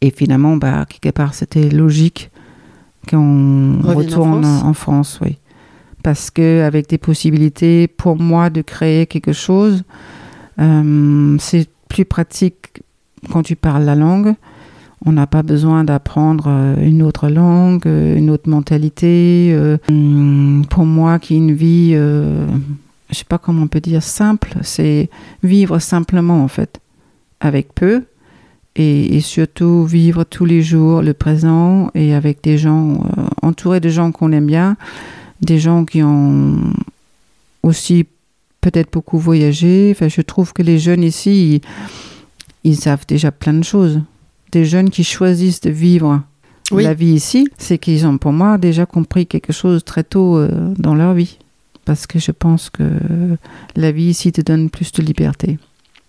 Et 0.00 0.10
finalement, 0.10 0.56
bah, 0.56 0.86
quelque 0.88 1.14
part, 1.14 1.34
c'était 1.34 1.68
logique 1.68 2.30
qu'on 3.08 3.80
en 3.84 3.94
retourne 3.94 4.42
France. 4.44 4.62
en 4.62 4.72
France, 4.72 5.18
oui. 5.22 5.38
Parce 6.02 6.30
que 6.30 6.62
avec 6.62 6.88
des 6.88 6.96
possibilités 6.98 7.86
pour 7.86 8.16
moi 8.18 8.48
de 8.48 8.62
créer 8.62 9.06
quelque 9.06 9.32
chose, 9.32 9.82
euh, 10.58 11.36
c'est 11.38 11.68
plus 11.88 12.04
pratique 12.06 12.82
quand 13.30 13.42
tu 13.42 13.56
parles 13.56 13.84
la 13.84 13.94
langue. 13.94 14.34
On 15.04 15.12
n'a 15.12 15.26
pas 15.26 15.42
besoin 15.42 15.84
d'apprendre 15.84 16.44
euh, 16.48 16.76
une 16.82 17.02
autre 17.02 17.28
langue, 17.28 17.86
euh, 17.86 18.16
une 18.16 18.30
autre 18.30 18.48
mentalité. 18.48 19.50
euh. 19.52 19.76
Hum, 19.90 20.64
pour 20.70 20.84
moi, 20.86 21.18
qui 21.18 21.34
est 21.34 21.38
une 21.38 21.52
vie, 21.54 21.92
euh, 21.94 22.46
je 23.10 23.16
sais 23.16 23.24
pas 23.24 23.38
comment 23.38 23.62
on 23.62 23.66
peut 23.68 23.80
dire 23.80 24.02
simple, 24.02 24.54
c'est 24.62 25.08
vivre 25.42 25.78
simplement 25.78 26.42
en 26.42 26.48
fait, 26.48 26.80
avec 27.40 27.74
peu, 27.74 28.04
et, 28.76 29.16
et 29.16 29.20
surtout 29.20 29.84
vivre 29.84 30.24
tous 30.24 30.44
les 30.44 30.62
jours 30.62 31.02
le 31.02 31.12
présent 31.14 31.90
et 31.94 32.14
avec 32.14 32.42
des 32.42 32.56
gens, 32.58 32.94
euh, 32.94 33.22
entourés 33.42 33.80
de 33.80 33.88
gens 33.88 34.12
qu'on 34.12 34.32
aime 34.32 34.46
bien, 34.46 34.76
des 35.40 35.58
gens 35.58 35.84
qui 35.84 36.02
ont 36.02 36.58
aussi 37.62 38.06
peut-être 38.60 38.92
beaucoup 38.92 39.18
voyagé. 39.18 39.90
Enfin, 39.94 40.08
je 40.08 40.20
trouve 40.20 40.52
que 40.52 40.62
les 40.62 40.78
jeunes 40.78 41.02
ici, 41.02 41.56
ils, 42.64 42.70
ils 42.70 42.76
savent 42.76 43.06
déjà 43.06 43.30
plein 43.32 43.54
de 43.54 43.64
choses. 43.64 44.00
Des 44.52 44.64
jeunes 44.64 44.90
qui 44.90 45.04
choisissent 45.04 45.60
de 45.60 45.70
vivre 45.70 46.22
Oui. 46.70 46.82
la 46.84 46.94
vie 46.94 47.12
ici, 47.14 47.48
c'est 47.58 47.78
qu'ils 47.78 48.06
ont 48.06 48.18
pour 48.18 48.32
moi 48.32 48.58
déjà 48.58 48.84
compris 48.86 49.26
quelque 49.26 49.52
chose 49.52 49.84
très 49.84 50.04
tôt 50.04 50.36
euh, 50.36 50.74
dans 50.78 50.94
leur 50.94 51.14
vie. 51.14 51.38
Parce 51.86 52.06
que 52.06 52.18
je 52.18 52.30
pense 52.30 52.68
que 52.70 52.84
la 53.74 53.90
vie 53.90 54.04
ici 54.10 54.30
te 54.32 54.40
donne 54.42 54.68
plus 54.70 54.92
de 54.92 55.02
liberté. 55.02 55.58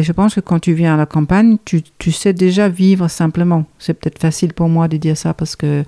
Et 0.00 0.02
je 0.02 0.12
pense 0.12 0.34
que 0.34 0.40
quand 0.40 0.58
tu 0.58 0.72
viens 0.72 0.94
à 0.94 0.96
la 0.96 1.06
campagne, 1.06 1.58
tu, 1.64 1.82
tu 1.98 2.10
sais 2.10 2.32
déjà 2.32 2.68
vivre 2.70 3.06
simplement. 3.08 3.66
C'est 3.78 3.94
peut-être 3.94 4.18
facile 4.18 4.54
pour 4.54 4.68
moi 4.70 4.88
de 4.88 4.96
dire 4.96 5.16
ça 5.16 5.34
parce 5.34 5.56
que 5.56 5.84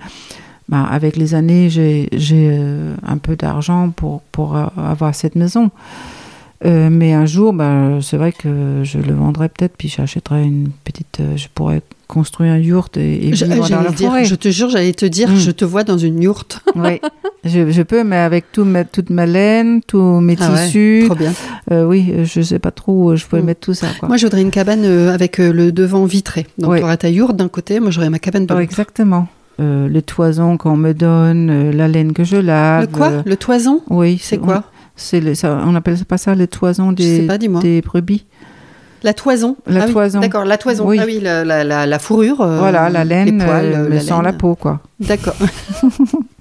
bah, 0.68 0.84
avec 0.84 1.16
les 1.16 1.34
années, 1.34 1.70
j'ai 1.70 2.08
euh, 2.12 2.94
un 3.06 3.16
peu 3.16 3.36
d'argent 3.36 3.88
pour, 3.90 4.20
pour 4.30 4.56
euh, 4.56 4.66
avoir 4.76 5.14
cette 5.14 5.34
maison. 5.34 5.70
Euh, 6.64 6.90
mais 6.90 7.12
un 7.12 7.26
jour, 7.26 7.52
bah, 7.52 7.98
c'est 8.02 8.16
vrai 8.16 8.32
que 8.32 8.82
je 8.84 8.98
le 8.98 9.14
vendrais 9.14 9.48
peut-être, 9.48 9.76
puis 9.76 9.88
j'achèterais 9.88 10.44
une 10.44 10.68
petite. 10.84 11.18
euh, 11.20 11.36
je 11.36 11.48
pourrais 11.52 11.82
construire 12.06 12.52
un 12.52 12.58
yurt 12.58 12.96
et, 12.98 13.30
vivre 13.30 13.68
dans 13.68 13.80
la 13.80 13.90
dire, 13.90 14.10
forêt. 14.10 14.24
je 14.26 14.34
te 14.34 14.50
jure, 14.50 14.68
j'allais 14.68 14.92
te 14.92 15.06
dire, 15.06 15.30
Mm. 15.30 15.36
je 15.36 15.50
te 15.50 15.64
vois 15.64 15.82
dans 15.82 15.96
une 15.98 16.22
yourte. 16.22 16.60
Oui, 16.76 17.00
je, 17.44 17.70
je 17.70 17.82
peux, 17.82 18.04
mais 18.04 18.16
avec 18.16 18.52
tout 18.52 18.64
ma- 18.64 18.84
toute 18.84 19.10
ma 19.10 19.26
laine, 19.26 19.80
tous 19.86 20.20
mes 20.20 20.36
Ah 20.40 20.50
ouais, 20.52 20.64
tissus. 20.66 21.02
Trop 21.06 21.14
bien. 21.16 21.32
Euh, 21.70 21.84
oui, 21.84 22.12
je 22.24 22.40
sais 22.40 22.58
pas 22.58 22.70
trop 22.70 23.10
où 23.12 23.16
je 23.16 23.26
pourrais 23.26 23.42
Mm. 23.42 23.46
mettre 23.46 23.60
tout 23.60 23.74
ça. 23.74 23.88
Quoi. 23.98 24.08
Moi, 24.08 24.16
je 24.16 24.26
voudrais 24.26 24.42
une 24.42 24.50
cabane 24.50 24.84
euh, 24.84 25.12
avec 25.12 25.40
euh, 25.40 25.52
le 25.52 25.72
devant 25.72 26.04
vitré. 26.04 26.46
Donc, 26.58 26.70
Ouais. 26.72 26.78
tu 26.78 26.84
auras 26.84 26.96
ta 26.96 27.08
yourte 27.10 27.36
d'un 27.36 27.48
côté, 27.48 27.80
moi, 27.80 27.90
j'aurai 27.90 28.08
ma 28.10 28.18
cabane 28.18 28.46
de 28.46 28.52
Oh, 28.52 28.58
l'autre. 28.58 28.70
exactement. 28.70 29.26
Euh, 29.60 29.86
le 29.88 30.02
toison 30.02 30.56
qu'on 30.56 30.76
me 30.76 30.92
donne, 30.94 31.50
euh, 31.50 31.72
la 31.72 31.86
laine 31.88 32.12
que 32.12 32.24
je 32.24 32.36
lave. 32.36 32.82
Le 32.82 32.86
quoi 32.86 33.10
Le 33.24 33.36
toison 33.36 33.80
Oui, 33.90 34.18
C'est 34.22 34.38
quoi 34.38 34.64
C'est 34.96 35.22
on 35.44 35.74
appelle 35.74 35.96
pas 36.04 36.18
ça 36.18 36.34
le 36.34 36.46
toison 36.46 36.92
des, 36.92 37.22
pas, 37.26 37.38
des 37.38 37.80
brebis. 37.82 38.24
La 39.02 39.14
toison 39.14 39.56
La 39.66 39.82
Ah 39.82 39.84
oui, 39.88 39.92
toison. 39.92 40.20
D'accord, 40.20 40.44
la 40.44 40.56
toison. 40.58 40.86
Oui. 40.86 40.96
Ah 41.00 41.04
oui, 41.06 41.18
la, 41.20 41.44
la, 41.44 41.64
la, 41.64 41.86
la 41.86 41.98
fourrure. 41.98 42.40
euh, 42.40 42.58
voilà, 42.60 42.88
la 42.88 43.04
laine, 43.04 43.36
les 43.38 43.44
poils, 43.44 43.72
euh, 43.74 43.88
la 43.88 44.00
sans 44.00 44.22
laine. 44.22 44.32
la 44.32 44.38
peau, 44.38 44.54
quoi. 44.54 44.80
D'accord. 45.00 45.34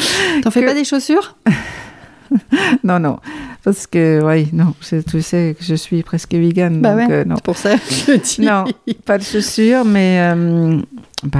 T'en 0.42 0.50
fais 0.50 0.60
Que- 0.62 0.66
pas 0.66 0.74
des 0.74 0.84
chaussures 0.84 1.36
Non, 2.84 3.00
non, 3.00 3.18
parce 3.64 3.88
que, 3.88 4.20
oui, 4.22 4.48
non, 4.52 4.72
tu 4.80 5.20
sais 5.20 5.56
que 5.58 5.64
je 5.64 5.74
suis 5.74 6.02
presque 6.04 6.32
vegan, 6.32 6.80
Bah 6.80 6.94
donc 6.94 7.08
ouais. 7.08 7.14
euh, 7.14 7.24
non. 7.24 7.34
C'est 7.36 7.44
pour 7.44 7.56
ça 7.56 7.74
que 7.76 7.80
je 7.90 8.12
dis. 8.16 8.40
Non, 8.46 8.64
pas 9.04 9.18
de 9.18 9.24
chaussures, 9.24 9.84
mais 9.84 10.20
euh, 10.20 10.78
bah, 11.24 11.38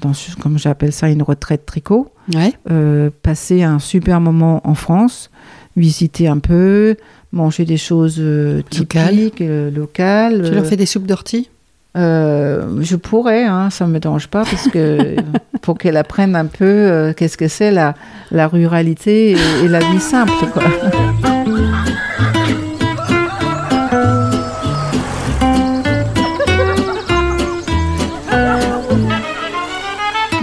dans, 0.00 0.10
comme 0.40 0.58
j'appelle 0.58 0.92
ça, 0.92 1.08
une 1.08 1.22
retraite 1.22 1.64
tricot. 1.66 2.10
Ouais. 2.34 2.52
euh, 2.70 3.10
passer 3.22 3.62
un 3.62 3.78
super 3.78 4.20
moment 4.20 4.60
en 4.66 4.74
France, 4.74 5.30
visiter 5.76 6.26
un 6.26 6.38
peu, 6.38 6.96
manger 7.30 7.64
des 7.64 7.76
choses 7.76 8.18
Locales. 8.20 9.10
typiques, 9.10 9.40
euh, 9.42 9.70
locales. 9.70 10.42
Tu 10.44 10.50
leur 10.52 10.66
fais 10.66 10.76
des 10.76 10.86
soupes 10.86 11.06
d'ortie? 11.06 11.48
Euh, 11.96 12.80
je 12.80 12.96
pourrais, 12.96 13.44
hein, 13.44 13.70
ça 13.70 13.86
me 13.86 13.98
dérange 14.00 14.28
pas, 14.28 14.44
parce 14.44 14.68
que 14.68 15.16
pour 15.62 15.78
qu'elle 15.78 15.96
apprenne 15.96 16.34
un 16.34 16.46
peu 16.46 16.64
euh, 16.64 17.12
qu'est-ce 17.12 17.36
que 17.36 17.48
c'est 17.48 17.70
la, 17.70 17.94
la 18.30 18.48
ruralité 18.48 19.32
et, 19.32 19.64
et 19.64 19.68
la 19.68 19.78
vie 19.78 20.00
simple. 20.00 20.32
Quoi. 20.52 20.62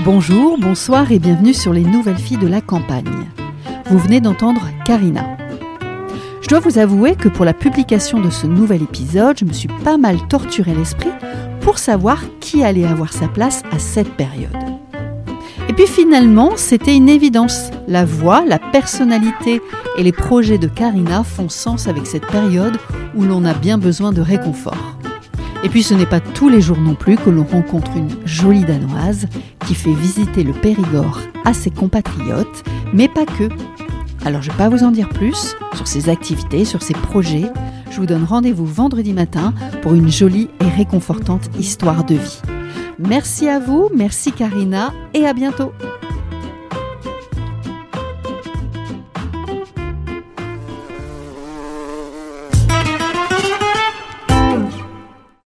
Bonjour, 0.04 0.58
bonsoir 0.58 1.12
et 1.12 1.20
bienvenue 1.20 1.54
sur 1.54 1.74
les 1.74 1.84
nouvelles 1.84 2.18
filles 2.18 2.38
de 2.38 2.48
la 2.48 2.62
campagne. 2.62 3.28
Vous 3.86 4.00
venez 4.00 4.22
d'entendre 4.22 4.62
Karina. 4.86 5.38
Je 6.42 6.48
dois 6.48 6.60
vous 6.60 6.80
avouer 6.80 7.16
que 7.16 7.30
pour 7.30 7.46
la 7.46 7.54
publication 7.54 8.20
de 8.20 8.30
ce 8.30 8.48
nouvel 8.48 8.82
épisode, 8.82 9.38
je 9.38 9.46
me 9.46 9.54
suis 9.54 9.70
pas 9.84 9.98
mal 9.98 10.18
torturé 10.28 10.74
l'esprit 10.74 11.12
pour 11.62 11.78
savoir 11.78 12.20
qui 12.40 12.64
allait 12.64 12.86
avoir 12.86 13.14
sa 13.14 13.28
place 13.28 13.64
à 13.72 13.80
cette 13.80 14.12
période. 14.16 14.52
Et 15.70 15.74
puis 15.74 15.88
finalement, 15.88 16.52
c'était 16.58 16.96
une 16.96 17.08
évidence. 17.08 17.72
La 17.88 18.04
voix, 18.04 18.44
la 18.46 18.60
personnalité 18.60 19.62
et 19.98 20.04
les 20.04 20.12
projets 20.12 20.58
de 20.58 20.68
Karina 20.68 21.24
font 21.24 21.50
sens 21.50 21.88
avec 21.88 22.08
cette 22.08 22.28
période 22.28 22.78
où 23.16 23.24
l'on 23.24 23.46
a 23.46 23.54
bien 23.54 23.78
besoin 23.78 24.12
de 24.12 24.22
réconfort. 24.22 24.98
Et 25.64 25.70
puis 25.70 25.84
ce 25.84 25.94
n'est 25.94 26.08
pas 26.08 26.20
tous 26.20 26.50
les 26.50 26.60
jours 26.60 26.80
non 26.80 26.96
plus 26.96 27.18
que 27.18 27.30
l'on 27.30 27.44
rencontre 27.44 27.92
une 27.96 28.10
jolie 28.26 28.66
danoise 28.66 29.28
qui 29.68 29.76
fait 29.76 29.94
visiter 29.94 30.44
le 30.44 30.54
Périgord 30.54 31.22
à 31.46 31.54
ses 31.54 31.70
compatriotes, 31.70 32.64
mais 32.94 33.08
pas 33.08 33.26
que. 33.26 33.48
Alors 34.26 34.42
je 34.42 34.48
ne 34.48 34.54
vais 34.54 34.58
pas 34.58 34.70
vous 34.70 34.84
en 34.84 34.92
dire 34.92 35.10
plus 35.10 35.56
sur 35.76 35.88
ses 35.88 36.10
activités, 36.10 36.66
sur 36.66 36.82
ses 36.82 36.94
projets. 36.94 37.52
Je 37.92 37.98
vous 37.98 38.06
donne 38.06 38.24
rendez-vous 38.24 38.66
vendredi 38.66 39.12
matin 39.12 39.54
pour 39.82 39.94
une 39.94 40.10
jolie 40.10 40.50
et 40.62 40.68
réconfortante 40.70 41.50
histoire 41.60 42.06
de 42.06 42.16
vie. 42.16 42.42
Merci 42.98 43.50
à 43.50 43.60
vous, 43.60 43.90
merci 43.94 44.32
Karina 44.32 44.94
et 45.14 45.26
à 45.26 45.34
bientôt. 45.34 45.74